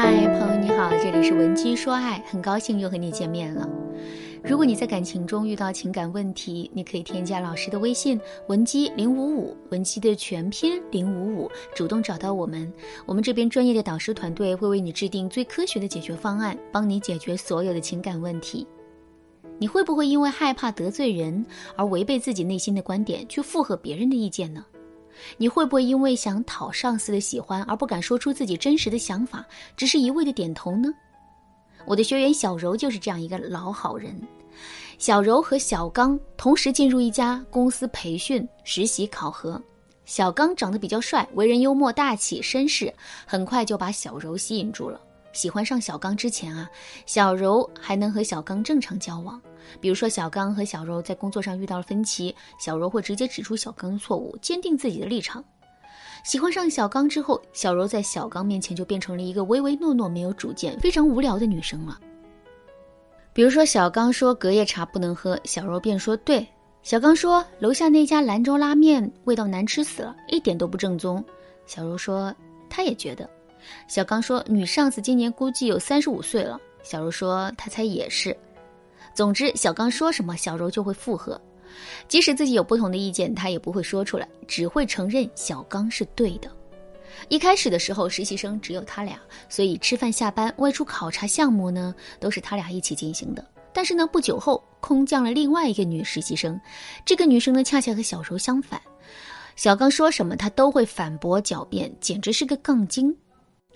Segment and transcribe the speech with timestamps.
[0.00, 3.68] 嗨，朋友你好，这里是文姬说爱，很高兴又和你见面了。
[4.44, 12.72] 如果你在感情中遇到情感问题，你可以添加老师的微信文姬零五五，文姬的全拼零五五，主动找到我们，
[13.06, 18.64] 我们这边专业的导师团队会为你制定最科学的解决方案，帮你解决所有的情感问题。
[19.58, 21.44] 你会不会因为害怕得罪人
[21.74, 24.64] 而违背自己内心的观点，去附和别人的意见呢？
[25.36, 29.44] 你会不会因为想讨上司的喜欢而不敢说出自己真实的想法，
[29.76, 30.88] 只是一味的点头呢？
[31.86, 34.18] 我的学员小柔就是这样一个老好人。
[34.98, 39.62] 小柔和小刚同时进入一家公司培训实习考核，
[40.04, 42.92] 小刚长得比较帅，为人幽默大气绅士，
[43.24, 45.00] 很快就把小柔吸引住了。
[45.32, 46.68] 喜欢上小刚之前啊，
[47.06, 49.40] 小柔还能和小刚正常交往。
[49.80, 55.44] 比如说，小刚和小柔在工作上遇到了分歧，小柔会直接指出小刚的错误，坚定自己的立场。
[56.24, 62.00] 喜欢上小刚之后，小柔在小刚面前就变成了一个唯唯诺诺、没有主见、非常无聊的女生了。
[63.32, 66.46] 比如说，小刚说隔夜茶不能喝，小柔便说对。
[66.82, 71.22] 小刚说楼下那家兰州拉面味道难吃死了，一点都不正宗。
[71.66, 72.34] 小柔说
[72.70, 73.28] 她也觉得。
[73.86, 78.36] 小刚说女上司今年估计有三十五岁了，小柔说她猜也是。
[79.14, 81.40] 总之，小刚说什么，小柔就会附和，
[82.06, 86.50] 即使自己有不同的意见，他也不会说出来，只会承认小刚是对的。
[87.28, 93.44] 一开始的时候，实习生只有他俩，所以吃饭、下班、外出考察项目呢，都是他俩一起进行的。
[93.72, 96.60] 但是呢，不久后空降了另外一个女实习生，
[97.04, 98.80] 这个女生呢，恰恰和小柔相反，
[99.56, 103.14] 小刚说什么，她都会反驳狡辩，简直是个杠精。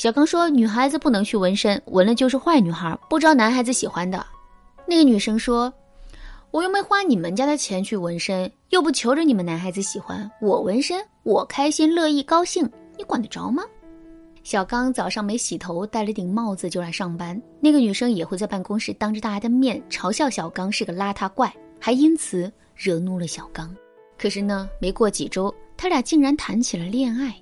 [0.00, 4.24] 小刚说，女孩子不能去纹身，纹了就是坏女孩，不招男孩子喜欢的。
[4.86, 5.70] 那个女生说
[6.50, 13.62] ：“我又没花你们家的钱去纹身，又不求着你们男孩子喜欢我纹身，我开心乐意高兴，你管得着吗？”
[14.42, 17.38] 小刚早上没洗头，戴了顶帽子就来上班。
[17.60, 23.70] 那个女生也会在办公室当着大家的面嘲笑小刚是个邋遢怪，还因此惹怒了小刚。
[24.16, 27.36] 可是呢，没过几周，他俩竟然谈起了恋爱。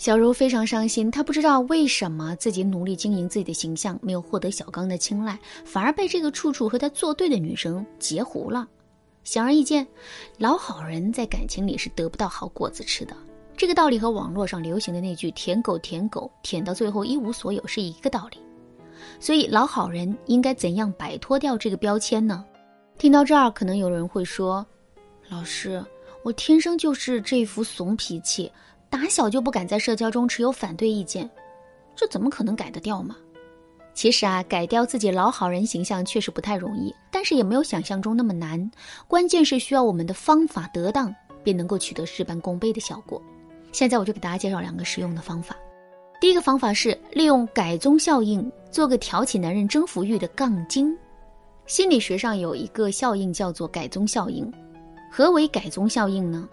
[0.00, 8.66] 小柔非常伤心，她不知道为什么自己努力经营自己的形象，没有获得小刚的青睐，反而被这个处处和她作对的女生截胡了。
[9.24, 9.86] 显而易见，
[10.38, 13.14] 老好人在感情里是得不到好果子吃的。
[13.58, 18.38] 这个道理和网络上流行的那句“舔狗舔狗，舔到最后一无所有”是一个道理。
[19.20, 22.42] 所以，老好人应该怎样摆脱掉这个标签呢？
[22.96, 24.66] 听到这儿，可能有人会说
[25.28, 25.84] ：“老师，
[26.22, 28.50] 我天生就是这副怂脾气。”
[28.90, 31.30] 打小就不敢在社交中持有反对意见，
[31.94, 33.16] 这怎么可能改得掉嘛？
[33.94, 38.70] 其实啊，改掉自己老好人形象确实不太容易，但是也没有想象中那么难。
[39.06, 41.14] 关键是需要我们的方法得当，
[41.44, 43.22] 便能够取得事半功倍的效果。
[43.72, 45.56] 现在我就给大家介绍两个实用的方法。
[46.20, 50.96] 第一个方法是利用改宗效应，做个挑起男人征服欲的杠精。
[51.66, 54.52] 心理学上有一个效应叫做改宗效应。
[55.10, 56.48] 何为改宗效应呢？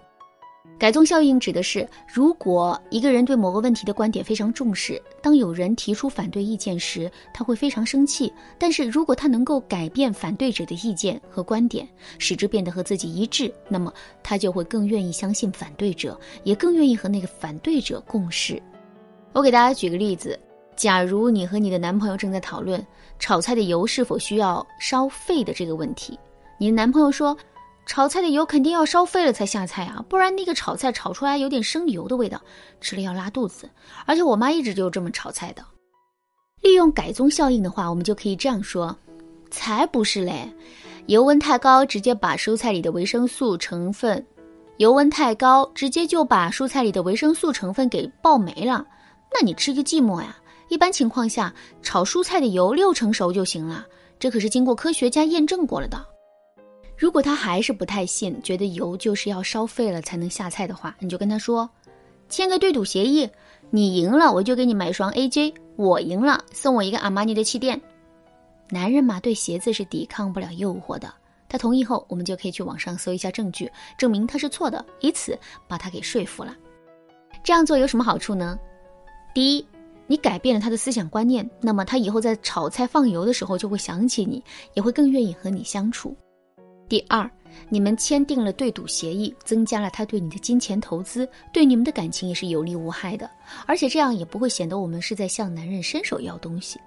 [0.79, 8.31] 改宗效应指的是，如果一个人对某个问题的观点非常重视，当有人提出反对意见时，他会非常生气。
[8.59, 11.87] 但是如果他能够改变反对者的意见和观点，
[12.19, 13.91] 使之变得和自己一致，那么
[14.21, 18.61] 他就会更愿意相信反对者，也更愿意和那个反对者共事。
[19.33, 20.39] 我给大家举个例子：
[20.75, 22.85] 假如你和你的男朋友正在讨论
[23.17, 26.19] 炒菜的油是否需要烧沸的这个问题，
[26.59, 27.35] 你的男朋友说。
[27.87, 32.39] 炒菜的油肯定要烧沸了才下菜啊，不然那个炒菜炒出来有点生油的味道，
[32.81, 33.67] 吃了要拉肚子。
[34.05, 35.63] 而且我妈一直就这么炒菜的。
[36.61, 38.95] 利用改宗效应的话，我们就可以这样说：
[39.49, 40.51] 才不是嘞，
[41.05, 44.23] 油温太高，直接把蔬菜里的维生素成分，
[44.77, 48.85] 油温太高，直接就把蔬菜里的维生素成分给爆没了。
[49.33, 50.35] 那你吃个寂寞呀？
[50.67, 53.85] 一般情况下，炒蔬菜的油六成熟就行了，
[54.19, 56.05] 这可是经过科学家验证过了的。
[56.97, 61.69] 如果他还是不太信，觉得油就是要烧沸了才能下菜的话，你就跟他说，
[62.27, 63.29] 签个对赌协议，
[63.69, 67.79] 你赢了我就给你买双 AJ，我赢了送我一个阿玛尼的气垫。
[68.69, 71.13] 男人嘛，对鞋子是抵抗不了诱惑的。
[71.47, 75.37] 他同意后，我们就可以去网上搜一下证据，证明他是错的，以此
[75.67, 76.53] 把他给说服了。
[77.43, 78.57] 这样做有什么好处呢？
[79.35, 79.65] 第一，
[80.07, 84.43] 你改变了他的思想观念，那么他以后在炒菜放油的时候就会想起你，
[84.73, 86.17] 也会更愿意和你相处。
[86.89, 87.29] 第二，
[87.69, 93.29] 你们签订了对赌协议，增加了他对你的金钱投资，对你们的感情也是有利无害的，
[93.65, 96.79] 而且这样也不会显得我们是在向男人伸手要东西。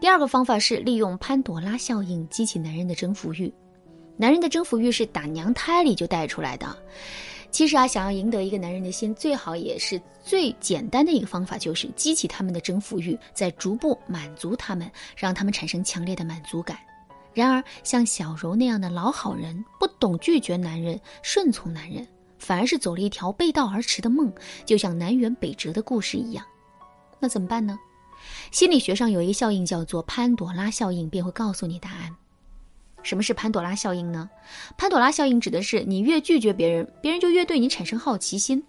[0.00, 3.52] 第二个方法是利用潘朵拉效应激起男人的征服欲。
[4.18, 6.76] 男人的征服欲是打娘胎里就带出来的，
[7.50, 16.78] 其实啊，想要赢得一个男人的心，最好也是最简单的一个方法，就是激起他们的征服欲，再逐步满足他们，让他们产生强烈的满足感。
[17.36, 24.32] 然而，像小柔那样的老好人，不懂拒绝男人、顺从男人，反而是走了一条背道而驰的梦，
[24.64, 26.42] 就像南辕北辙的故事一样。
[27.20, 27.78] 那怎么办呢？
[28.50, 32.16] 心理学上有一个效应叫做潘朵拉效应，便会告诉你答案。
[33.02, 34.30] 什么是潘朵拉效应呢？
[34.78, 38.64] 潘朵拉效应指的是你越拒绝别人，别人就越对你产生好奇心。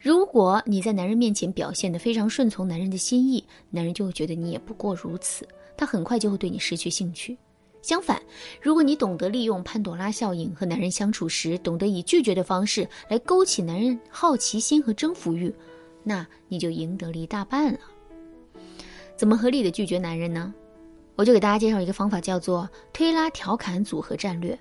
[0.00, 5.44] 如果你在男人面前表现得非常顺从男人的心意，男人就会觉得你也不过如此，
[5.76, 7.36] 他很快就会对你失去兴趣。
[7.82, 8.22] 相反，
[8.60, 15.52] 如果你懂得利用潘朵拉效应和男人相处时，懂得以拒绝的方式来勾起男人好奇心和征服欲，
[16.04, 17.80] 那你就赢得了一大半了。
[19.16, 20.54] 怎么合理的拒绝男人呢？
[21.16, 24.58] 我就给大家介绍一个方法，叫做推拉调侃组合战略。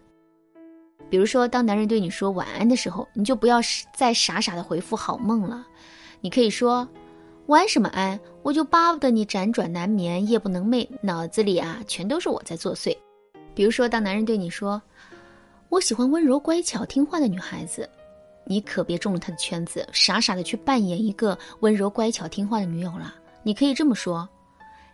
[1.10, 3.60] 比如说，当男人对你说晚安的时候，你就不要
[3.96, 5.66] 再傻傻的回复好梦了，
[6.22, 6.88] 你可以说
[7.48, 12.96] 晚什么安，我就巴不得你辗转难眠，夜不能寐，脑子里啊全都是我在作祟。
[13.54, 14.82] 比如说，当男人对你说
[15.70, 17.90] 我喜欢温柔乖巧听话的女孩子，
[18.46, 23.16] 你可别中了他的圈子，傻傻的去扮演一个温柔乖巧听话的女友了。
[23.44, 24.28] 你可以这么说：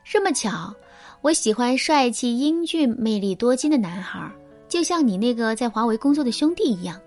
[0.03, 0.73] 这么巧。
[1.21, 4.31] 我喜欢帅气、英俊、魅力多金的男孩，
[4.69, 6.99] 就像你那个在华为工作的兄弟一样。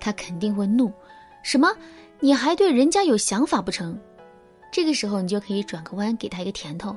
[0.00, 0.90] 他肯定会怒，
[1.42, 1.70] 什么？
[2.20, 3.96] 你还对人家有想法不成？
[4.72, 6.96] 这个时候你就可以转个弯，给他一个甜头。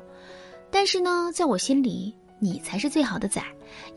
[0.72, 2.16] 但是呢，在我心里，
[2.46, 3.42] 你才是最好的仔，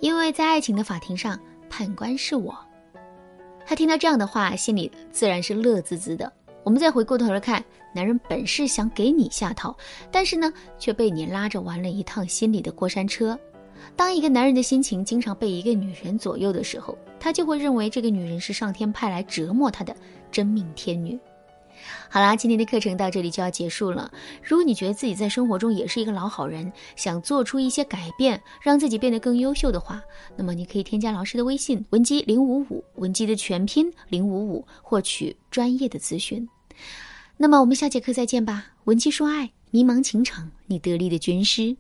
[0.01, 2.57] 因为在爱情的法庭上，判官是我。
[3.67, 6.33] 他听到这样的话，心里自然是乐滋滋的。
[6.65, 7.63] 我们再回过头来看，
[7.95, 9.77] 男人本是想给你下套，
[10.11, 13.39] 但是呢，却被你拉着玩了一趟心里的过山车。
[13.95, 19.95] 当一个男人的心情经常被一个女人左右的时候，他就会认为这个女人是上天派来折磨他的
[20.33, 21.19] 真命天女。
[22.11, 24.11] 好啦，今天的课程到这里就要结束了。
[24.43, 30.03] 如果你觉得自己在生活中也是一个老好人，想做出一些改变，让自己变得更优秀的话，
[30.37, 36.49] 那么你可以添加老师的微信文姬零五五，文姬的全拼零五五，获取专业的咨询。
[37.37, 38.73] 那么我们下节课再见吧。
[38.85, 41.77] 文姬说爱，迷茫情场，你得力的军师。